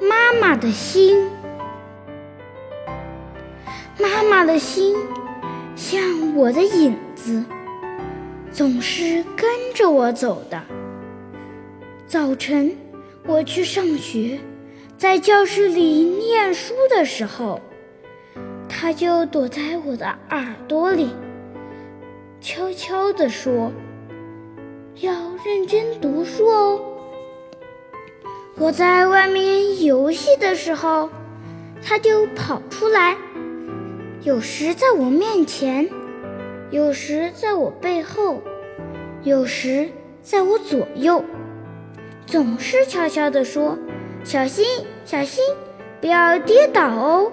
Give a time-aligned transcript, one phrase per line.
[0.00, 1.28] 妈妈的心，
[3.98, 4.96] 妈妈的心
[5.74, 6.00] 像
[6.34, 7.44] 我的影子，
[8.50, 10.62] 总是跟着我走的。
[12.06, 12.76] 早晨
[13.26, 14.38] 我去上学，
[14.96, 17.60] 在教室里念书的时候，
[18.78, 21.08] 他就躲在我的耳朵里，
[22.42, 23.72] 悄悄地说
[25.00, 25.12] ：“要
[25.42, 26.78] 认真读书哦。”
[28.60, 31.08] 我在外面游戏的时候，
[31.82, 33.16] 它就跑出来，
[34.20, 35.88] 有时在我面前，
[36.70, 38.42] 有时在我背后，
[39.22, 39.88] 有时
[40.20, 41.24] 在我左右，
[42.26, 43.78] 总是悄悄地说
[44.22, 44.66] ：“小心，
[45.06, 45.42] 小心，
[45.98, 47.32] 不要跌倒哦。”